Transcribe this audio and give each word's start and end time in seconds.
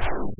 Wow. 0.00 0.39